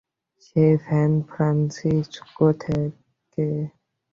সেই 0.43 0.73
San 0.83 1.11
Francisco 1.29 2.47
থেকে। 2.63 3.47